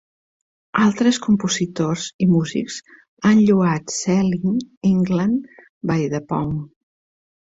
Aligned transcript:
Altres 0.83 1.17
compositors 1.25 2.05
i 2.25 2.27
músics 2.31 2.77
han 3.31 3.41
lloat 3.49 3.93
"Selling 3.97 4.55
England 4.93 5.37
by 5.93 5.99
the 6.15 6.23
Pound". 6.33 6.65